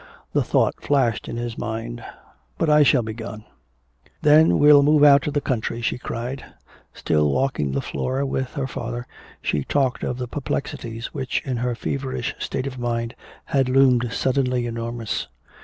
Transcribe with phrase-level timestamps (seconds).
[0.33, 2.03] The thought flashed in his mind,
[2.57, 3.45] "But I shall be gone."
[4.23, 6.43] "Then we'll move out to the country!" she cried.
[6.91, 9.05] Still walking the floor with her father,
[9.43, 13.13] she talked of the perplexities which in her feverish state of mind
[13.45, 15.27] had loomed suddenly enormous.